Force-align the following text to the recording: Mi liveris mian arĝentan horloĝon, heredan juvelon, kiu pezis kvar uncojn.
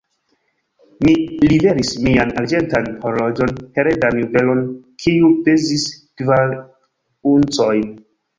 Mi 1.07 1.11
liveris 1.51 1.91
mian 2.07 2.31
arĝentan 2.41 2.87
horloĝon, 3.03 3.51
heredan 3.75 4.17
juvelon, 4.23 4.65
kiu 5.05 5.31
pezis 5.49 5.87
kvar 6.23 6.57
uncojn. 7.35 7.87